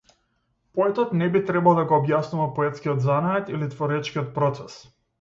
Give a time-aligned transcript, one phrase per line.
[0.77, 4.85] Поетот не би требал да го објаснува поетскиот занает или творечкиот процес.